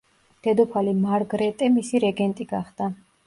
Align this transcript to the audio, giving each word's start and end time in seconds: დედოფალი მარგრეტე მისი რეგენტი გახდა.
დედოფალი 0.45 0.93
მარგრეტე 1.01 1.69
მისი 1.75 2.01
რეგენტი 2.05 2.47
გახდა. 2.57 2.89